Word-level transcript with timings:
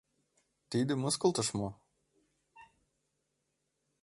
Тиде 0.69 0.93
мыскылтыш 0.97 1.47
мо? 1.59 1.69